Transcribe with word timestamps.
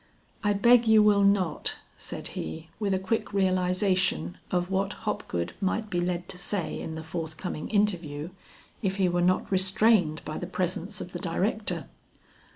"I 0.43 0.53
beg 0.53 0.87
you 0.87 1.03
will 1.03 1.21
not," 1.23 1.75
said 1.95 2.29
he, 2.29 2.69
with 2.79 2.95
a 2.95 2.97
quick 2.97 3.33
realization 3.33 4.39
of 4.49 4.71
what 4.71 4.93
Hopgood 5.05 5.53
might 5.61 5.91
be 5.91 6.01
led 6.01 6.27
to 6.29 6.39
say 6.39 6.79
in 6.79 6.95
the 6.95 7.03
forthcoming 7.03 7.69
interview, 7.69 8.31
if 8.81 8.95
he 8.95 9.07
were 9.07 9.21
not 9.21 9.51
restrained 9.51 10.25
by 10.25 10.39
the 10.39 10.47
presence 10.47 11.01
of 11.01 11.11
the 11.11 11.19
director. 11.19 11.87